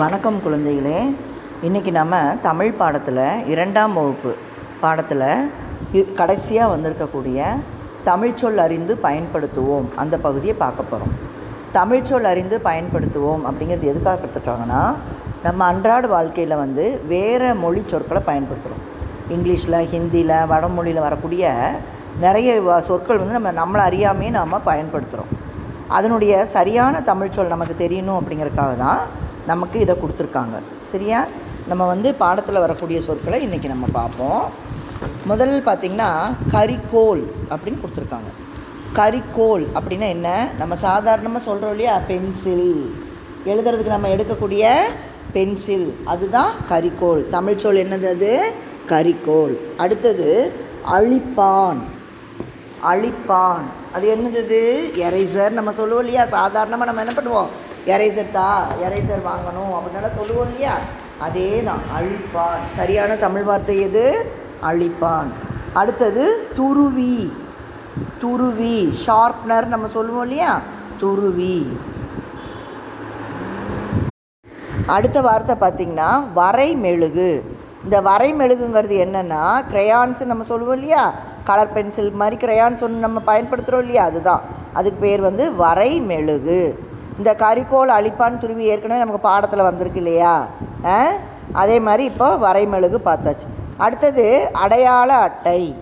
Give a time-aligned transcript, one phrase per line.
[0.00, 0.96] வணக்கம் குழந்தைகளே.
[1.66, 2.14] இன்றைக்கி நம்ம
[2.46, 3.20] தமிழ் பாடத்தில்
[3.52, 4.32] இரண்டாம் வகுப்பு
[4.82, 7.38] பாடத்தில் கடைசியாக வந்திருக்கக்கூடிய
[8.08, 9.86] தமிழ்ச்சொல் அறிந்து பயன்படுத்துவோம்.
[10.02, 11.14] அந்த பகுதியை பார்க்க போகிறோம்
[11.78, 14.82] தமிழ்ச்சொல் அறிந்து பயன்படுத்துவோம் அப்படிங்கிறது எதுக்காக கொடுத்துருக்காங்கன்னா
[15.46, 16.84] நம்ம அன்றாட வாழ்க்கையில் வந்து
[17.14, 18.84] வேறு மொழி சொற்களை பயன்படுத்துகிறோம்
[19.34, 21.54] இங்கிலீஷில் ஹிந்தியில் வடமொழியில் வரக்கூடிய
[22.26, 25.32] நிறைய சொற்கள் வந்து நம்ம நம்மளை அறியாமையே நாம் பயன்படுத்துகிறோம்
[25.96, 29.02] அதனுடைய சரியான தமிழ்ச்சொல் நமக்கு தெரியணும் அப்படிங்கிறதுக்காக தான்
[29.46, 30.62] நமக்கு இதை கொடுத்துருக்காங்க.
[30.84, 31.26] சரியா?
[31.68, 34.50] நம்ம வந்து பாடத்தில் வரக்கூடிய சொற்களை இன்றைக்கி நம்ம பார்ப்போம்.
[35.24, 36.10] முதல் பார்த்திங்கன்னா
[36.52, 38.30] கரிக்கோல் அப்படின்னு கொடுத்துருக்காங்க.
[38.94, 40.48] கரிக்கோல் அப்படின்னா என்ன?
[40.58, 41.98] நம்ம சாதாரணமாக சொல்கிறோம் இல்லையா?
[41.98, 42.94] பென்சில்.
[43.46, 44.76] எழுதுறதுக்கு நம்ம எடுக்கக்கூடிய
[45.32, 45.96] பென்சில்.
[46.04, 47.56] அதுதான் கரிக்கோல்.
[47.56, 48.52] சொல் என்னது அது?
[48.88, 49.58] கரிக்கோல்.
[49.76, 50.52] அடுத்தது
[50.92, 51.78] அழிப்பான்.
[52.84, 53.60] அழிப்பான்.
[53.92, 56.24] அது என்னது எரேசர் நம்ம சொல்லுவோம் இல்லையா?
[56.24, 57.46] சாதாரணமாக நம்ம என்ன பண்ணுவோம்?
[57.86, 60.74] எரேசர் தா எரேசர் வாங்கணும் அப்படின்னால சொல்லுவோம் இல்லையா?
[61.18, 62.62] அதே தான் அழிப்பான்.
[62.68, 64.30] சரியான தமிழ் வார்த்தை எது?
[64.62, 65.26] அழிப்பான்.
[65.72, 67.32] அடுத்தது துருவி.
[68.20, 70.60] துருவி ஷார்ப்னர் நம்ம சொல்லுவோம் இல்லையா?
[70.98, 71.78] துருவி.
[74.86, 77.40] அடுத்த வார்த்தை பார்த்திங்கன்னா வரைமெழுகு.
[77.84, 81.12] இந்த வரை மெழுகுங்கிறது என்னென்னா க்ரையான்ஸ் நம்ம சொல்லுவோம் இல்லையா?
[81.44, 84.04] கலர் பென்சில் மாதிரி க்ரையான்ஸ் ஒன்று நம்ம பயன்படுத்துகிறோம் இல்லையா?
[84.04, 84.40] அதுதான்.
[84.72, 86.84] அதுக்கு பேர் வந்து வரை மெழுகு
[87.16, 90.46] இந்த கரிக்கோல் அழிப்பான் துருவி ஏற்கனவே நமக்கு பாடத்தில் வந்திருக்கு இல்லையா?
[90.84, 91.06] ஆ?
[91.52, 93.46] அதே மாதிரி இப்போ வரைமெழுகு பார்த்தாச்சு.
[93.76, 95.76] அடுத்தது அடையாள அட்டை.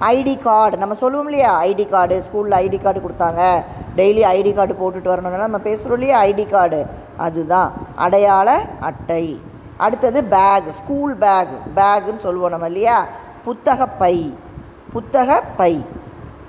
[0.00, 0.76] ID card.
[0.76, 1.62] நம்ம சொல்லுவோம் இல்லையா?
[1.62, 2.22] ID card.
[2.22, 3.62] ஸ்கூலில் ஐடி கார்டு கொடுத்தாங்க.
[3.96, 6.24] டெய்லி ஐடி கார்டு போட்டுட்டு வரணும்னா நம்ம பேசுகிறோம் இல்லையா?
[6.24, 6.86] ID card.
[7.16, 7.72] அதுதான்.
[7.96, 9.40] அடையாள அட்டை.
[9.76, 13.06] அடுத்தது பேக் ஸ்கூல் பேக் பேகுன்னு சொல்லுவோம் நம்ம இல்லையா?
[13.44, 14.34] புத்தக பை.
[14.92, 15.84] புத்தக பை.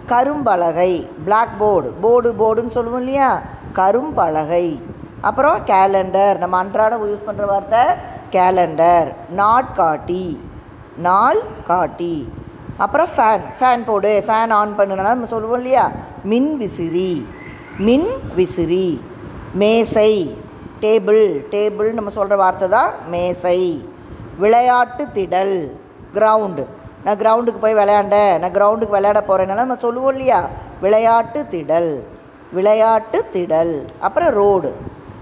[0.07, 1.07] கரும்பலகை.
[1.23, 3.41] பிளாக் போர்டு போர்டு போர்டுன்னு சொல்லுவோம் இல்லையா?
[3.75, 4.81] கரும்பலகை.
[5.21, 7.79] அப்புறம் கேலண்டர் நம்ம அன்றாடம் யூஸ் பண்ணுற வார்த்தை
[8.31, 10.39] கேலண்டர் நாட்காட்டி
[10.97, 12.33] நாள் காட்டி.
[12.77, 14.23] அப்புறம் ஃபேன் ஃபேன் போடு.
[14.27, 15.91] ஃபேன் ஆன் பண்ணுனா நம்ம சொல்லுவோம் இல்லையா?
[16.23, 17.27] மின் விசிறி.
[17.77, 19.01] மின் விசிறி.
[19.53, 20.37] மேசை.
[20.81, 23.85] டேபிள் டேபிள் நம்ம சொல்கிற வார்த்தை தான் மேசை.
[24.37, 25.71] விளையாட்டு திடல்.
[26.13, 26.65] கிரவுண்டு
[27.03, 28.37] நான் கிரவுண்டுக்கு போய் விளையாண்டேன்.
[28.37, 30.47] நான் கிரவுண்டுக்கு விளையாட போகிறேனால நம்ம சொல்லுவோம் இல்லையா?
[30.81, 32.03] விளையாட்டு திடல்.
[32.51, 33.87] விளையாட்டு திடல்.
[33.99, 34.75] அப்புறம் ரோடு.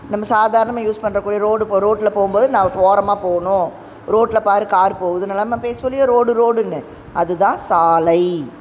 [0.09, 3.71] நம்ம சாதாரணமாக யூஸ் பண்ணுறக்கூடிய ரோடு இப்போ ரோட்டில் போகும்போது நான் ஓரமாக போகணும்.
[4.07, 6.83] ரோட்டில் பாரு கார் போகுதுன்னு நம்ம பேச இல்லையா ரோடு ரோடுன்னு.
[7.13, 8.51] அதுதான் சாலை.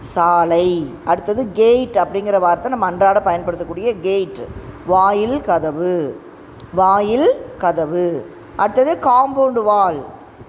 [0.00, 0.94] சாலை.
[1.04, 4.38] அடுத்தது கேட் அப்படிங்கிற வார்த்தை நம்ம அன்றாட பயன்படுத்தக்கூடிய கேட்
[4.86, 6.20] வாயில் கதவு.
[6.74, 8.30] வாயில் கதவு.
[8.56, 10.04] அடுத்தது காம்பவுண்டு வால்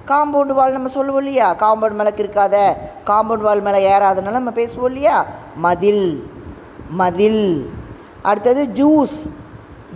[0.07, 1.55] காம்பவுண்டு வால் நம்ம சொல்லுவோம் இல்லையா?
[1.55, 2.73] காம்பவுண்ட் மேலே இருக்காத
[3.05, 5.25] காம்பவுண்ட் வால் மேலே ஏறாதனால நம்ம பேசுவோம் இல்லையா?
[5.55, 6.30] மதில்.
[6.91, 7.69] மதில்.
[8.21, 9.33] அடுத்தது ஜூஸ்.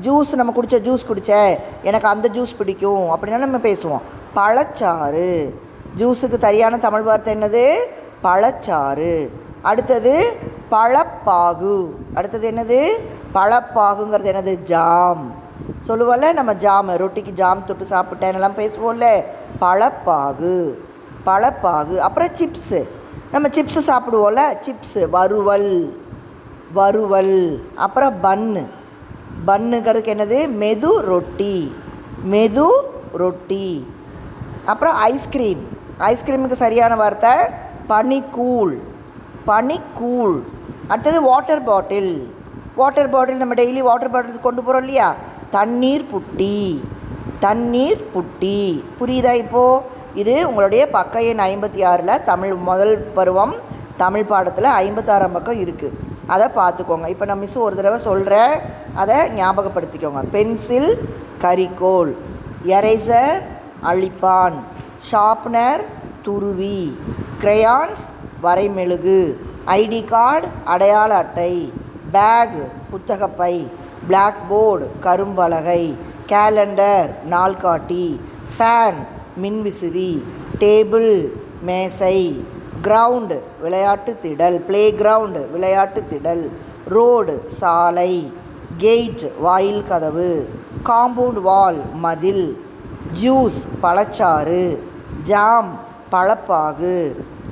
[0.01, 4.01] ஜூஸ் நம்ம குடித்த ஜூஸ் குடித்த எனக்கு அந்த ஜூஸ் பிடிக்கும் அப்படின்னா நம்ம பேசுவோம்.
[4.35, 5.53] பழச்சாறு.
[5.97, 7.75] ஜூஸுக்கு சரியான தமிழ் வார்த்தை என்னது?
[8.23, 9.29] பழச்சாறு.
[9.61, 10.37] அடுத்தது
[10.71, 11.89] பழப்பாகு.
[12.13, 12.87] அடுத்தது என்னது?
[13.37, 14.55] பழப்பாகுங்கிறது என்னது?
[14.55, 15.33] ஜாம்.
[15.87, 19.23] சொல்லுவோம்ல நம்ம ஜாம் ரொட்டிக்கு ஜாம் தொட்டு சாப்பிட்டேன்னெல்லாம் பேசுவோம்ல.
[19.59, 20.83] பழப்பாகு.
[21.25, 22.01] பழப்பாகு.
[22.01, 22.87] அப்புறம் சிப்ஸு.
[23.31, 26.03] நம்ம சிப்ஸு சாப்பிடுவோம்ல சிப்ஸு வறுவல்.
[26.73, 27.61] வறுவல்.
[27.75, 28.65] அப்புறம் பன்னு
[29.47, 30.49] பன்னுங்கிறதுக்கு என்னது?
[30.59, 31.75] மெது ரொட்டி.
[32.31, 32.67] மெது
[33.13, 33.87] ரொட்டி.
[34.65, 35.67] அப்புறம் ஐஸ்கிரீம்
[35.99, 37.29] ஐஸ்கிரீமுக்கு சரியான வார்த்தை?
[37.89, 38.77] பனிக்கூழ்.
[39.47, 40.39] பனிக்கூழ்.
[40.87, 42.33] அடுத்தது வாட்டர் பாட்டில்
[42.75, 45.15] வாட்டர் பாட்டில் நம்ம டெய்லி வாட்டர் பாட்டில் கொண்டு போகிறோம் இல்லையா?
[45.49, 46.79] தண்ணீர் புட்டி.
[47.39, 48.83] தண்ணீர் புட்டி.
[48.99, 49.83] புரியுதா இப்போது
[50.13, 53.55] இது உங்களுடைய பக்க எண் ஐம்பத்தி ஆறில் தமிழ் முதல் பருவம்
[53.97, 57.07] தமிழ் பாடத்தில் ஐம்பத்தாறாம் பக்கம் இருக்குது அதை பார்த்துக்கோங்க.
[57.13, 58.53] இப்போ நான் மிஸ் ஒரு தடவை சொல்கிறேன்
[59.01, 60.21] அதை ஞாபகப்படுத்திக்கோங்க.
[60.35, 60.89] பென்சில்
[61.43, 62.11] கரிக்கோல்
[62.77, 63.41] எரேசர்
[63.91, 64.57] அழிப்பான்
[65.11, 65.83] ஷார்ப்னர்
[66.25, 66.79] துருவி
[67.41, 68.01] crayons
[68.43, 69.19] வரைமெழுகு
[69.79, 71.53] ஐடி கார்டு அடையாள அட்டை
[72.15, 72.57] பேக்
[72.91, 73.53] புத்தகப்பை
[74.07, 75.83] பிளாக் போர்டு கரும்பலகை
[76.31, 78.05] கேலண்டர் நாள்காட்டி
[78.55, 78.99] ஃபேன்
[79.41, 80.11] மின்விசிறி
[80.63, 81.11] டேபிள்
[81.61, 82.17] மேசை
[82.85, 86.43] கிரவுண்டு விளையாட்டு திடல் ப்ளே கிரவுண்டு விளையாட்டு திடல்
[86.95, 88.11] ரோடு சாலை
[88.77, 90.29] கேட் வாயில் கதவு
[90.89, 92.45] காம்பவுண்ட் வால் மதில்
[93.21, 94.63] ஜூஸ் பழச்சாறு
[95.23, 95.69] ஜாம்
[96.11, 96.97] பழப்பாகு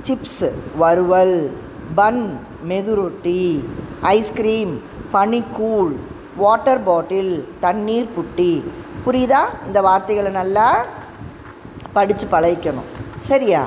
[0.07, 0.43] சிப்ஸ்
[0.77, 1.37] வறுவல்
[1.95, 2.23] பன்
[2.69, 3.41] மெதுரொட்டி
[4.01, 4.73] ஐஸ்கிரீம்
[5.13, 5.93] பனிக்கூழ்
[6.35, 8.53] வாட்டர் பாட்டில் தண்ணீர் புட்டி.
[9.05, 9.41] புரியுதா?
[9.67, 10.67] இந்த வார்த்தைகளை நல்லா
[11.93, 12.91] படித்து பழகிக்கணும்.
[13.29, 13.63] சரியா?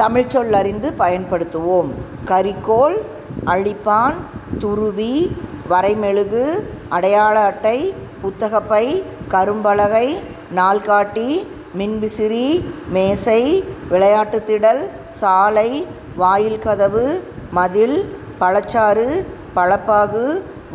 [0.00, 1.90] தமிழ்ச்சொல் அறிந்து பயன்படுத்துவோம்.
[2.30, 2.96] கரிக்கோல்
[3.52, 4.16] அழிப்பான்
[4.62, 5.14] துருவி
[5.72, 6.44] வரைமெழுகு
[6.96, 7.78] அடையாள அட்டை
[8.22, 8.86] புத்தகப்பை
[9.34, 10.08] கரும்பலகை
[10.58, 11.28] நாள்காட்டி
[11.78, 12.48] மின்விசிறி
[12.96, 13.40] மேசை
[13.92, 14.82] விளையாட்டு திடல்
[15.20, 15.70] சாலை
[16.22, 17.06] வாயில் கதவு
[17.58, 17.96] மதில்
[18.40, 19.08] பழச்சாறு
[19.56, 20.24] பழப்பாகு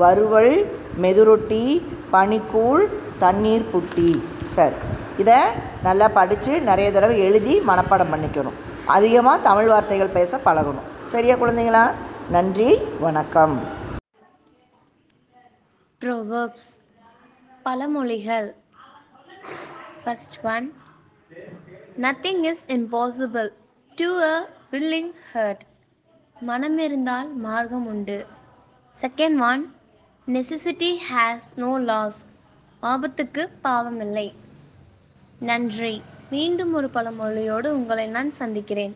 [0.02, 0.56] வறுவல்
[1.04, 1.66] மெதுரொட்டி
[2.14, 2.84] பனிக்கூழ்
[3.24, 4.12] தண்ணீர் புட்டி
[4.56, 4.76] சார்
[5.18, 5.40] இதை
[5.84, 8.58] நல்லா படித்து நிறைய தடவை எழுதி மனப்பாடம் பண்ணிக்கணும்.
[8.96, 10.88] அதிகமாக தமிழ் வார்த்தைகள் பேச பழகணும்.
[11.14, 11.84] சரியா குழந்தைங்களா?
[12.36, 12.70] நன்றி
[13.04, 13.56] வணக்கம்.
[16.02, 16.72] ப்ரோவர்ப்ஸ்
[17.66, 18.50] பழமொழிகள்.
[20.04, 20.68] First one
[22.06, 23.50] nothing is impossible
[24.02, 24.36] to a
[24.74, 25.64] willing heart
[26.50, 28.20] மனம் இருந்தால் மார்க்கம் உண்டு.
[29.04, 29.64] Second one
[30.36, 32.22] necessity has no laws
[32.94, 34.28] ஆபத்துக்கு பாவமில்லை.
[35.50, 35.96] நன்றி.
[36.30, 38.96] மீண்டும் ஒரு பழமொழியோடு உங்களை நான் சந்திக்கிறேன்.